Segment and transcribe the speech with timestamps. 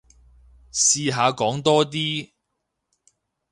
[0.73, 2.31] 試下講多啲